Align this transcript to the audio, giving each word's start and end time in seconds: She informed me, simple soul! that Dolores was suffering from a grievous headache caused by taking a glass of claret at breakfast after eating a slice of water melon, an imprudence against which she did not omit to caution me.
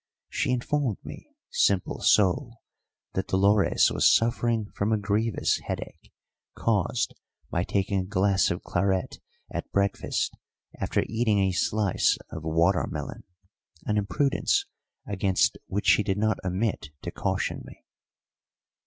She 0.29 0.49
informed 0.49 0.97
me, 1.03 1.29
simple 1.51 2.01
soul! 2.01 2.63
that 3.13 3.27
Dolores 3.27 3.91
was 3.91 4.11
suffering 4.15 4.65
from 4.73 4.91
a 4.91 4.97
grievous 4.97 5.59
headache 5.67 6.11
caused 6.55 7.13
by 7.51 7.63
taking 7.63 7.99
a 7.99 8.05
glass 8.05 8.49
of 8.49 8.63
claret 8.63 9.19
at 9.51 9.71
breakfast 9.71 10.35
after 10.79 11.03
eating 11.07 11.37
a 11.41 11.51
slice 11.51 12.17
of 12.31 12.41
water 12.43 12.87
melon, 12.89 13.25
an 13.85 13.99
imprudence 13.99 14.65
against 15.05 15.59
which 15.67 15.85
she 15.85 16.01
did 16.01 16.17
not 16.17 16.43
omit 16.43 16.89
to 17.03 17.11
caution 17.11 17.61
me. 17.63 17.85